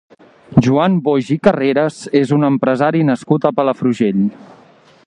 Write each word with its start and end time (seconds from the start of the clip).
Joan 0.67 0.95
Boix 1.07 1.29
i 1.35 1.37
Carreras 1.49 1.99
és 2.23 2.35
un 2.39 2.49
empresari 2.49 3.05
nascut 3.11 3.47
a 3.47 3.53
Palafrugell. 3.61 4.27